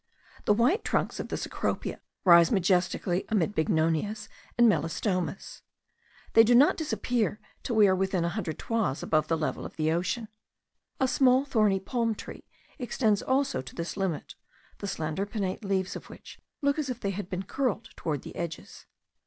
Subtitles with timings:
[0.45, 4.27] The white trunks of the cecropia rise majestically amid bignonias
[4.57, 5.61] and melastomas.
[6.33, 9.75] They do not disappear till we are within a hundred toises above the level of
[9.75, 10.27] the ocean.
[10.99, 12.45] A small thorny palm tree
[12.79, 14.33] extends also to this limit;
[14.79, 18.35] the slender pinnate leaves of which look as if they had been curled toward the
[18.35, 18.87] edges.